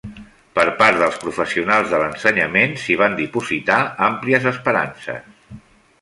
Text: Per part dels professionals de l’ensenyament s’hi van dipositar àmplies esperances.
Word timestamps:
Per 0.59 0.63
part 0.79 0.95
dels 1.01 1.19
professionals 1.23 1.91
de 1.93 1.99
l’ensenyament 2.03 2.73
s’hi 2.85 2.97
van 3.03 3.15
dipositar 3.21 3.79
àmplies 4.11 4.49
esperances. 4.57 5.49